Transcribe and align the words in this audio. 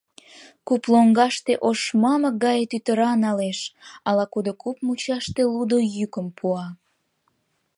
Куп 0.67 0.83
лоҥгаште 0.93 1.53
ош 1.69 1.81
мамык 2.01 2.35
гае 2.45 2.63
тӱтыра 2.71 3.11
налеш, 3.25 3.59
ала-кудо 4.09 4.51
куп 4.61 4.77
мучаште 4.85 5.41
лудо 5.53 5.77
йӱкым 5.95 6.27
пуа. 6.37 6.65